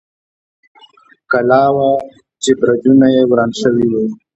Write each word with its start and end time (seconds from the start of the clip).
کلا 1.31 1.63
وه، 1.75 1.89
چې 2.41 2.51
برجونه 2.59 3.07
یې 3.15 3.21
وران 3.29 3.51
شوي 3.61 3.87
و. 3.91 3.93